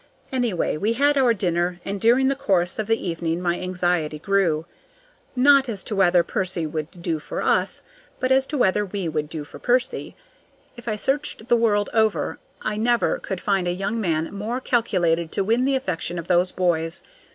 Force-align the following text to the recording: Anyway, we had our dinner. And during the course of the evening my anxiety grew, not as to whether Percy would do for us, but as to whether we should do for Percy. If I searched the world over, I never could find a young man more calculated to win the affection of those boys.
Anyway, 0.31 0.77
we 0.77 0.93
had 0.93 1.15
our 1.15 1.31
dinner. 1.31 1.79
And 1.85 2.01
during 2.01 2.27
the 2.27 2.35
course 2.35 2.79
of 2.79 2.87
the 2.87 3.07
evening 3.07 3.39
my 3.39 3.59
anxiety 3.59 4.17
grew, 4.17 4.65
not 5.35 5.69
as 5.69 5.83
to 5.83 5.95
whether 5.95 6.23
Percy 6.23 6.65
would 6.65 7.03
do 7.03 7.19
for 7.19 7.43
us, 7.43 7.83
but 8.19 8.31
as 8.31 8.47
to 8.47 8.57
whether 8.57 8.83
we 8.83 9.11
should 9.11 9.29
do 9.29 9.43
for 9.43 9.59
Percy. 9.59 10.15
If 10.75 10.87
I 10.87 10.95
searched 10.95 11.49
the 11.49 11.55
world 11.55 11.91
over, 11.93 12.39
I 12.63 12.77
never 12.77 13.19
could 13.19 13.39
find 13.41 13.67
a 13.67 13.73
young 13.73 14.01
man 14.01 14.33
more 14.33 14.59
calculated 14.59 15.31
to 15.33 15.43
win 15.43 15.65
the 15.65 15.75
affection 15.75 16.17
of 16.17 16.27
those 16.27 16.51
boys. 16.51 17.03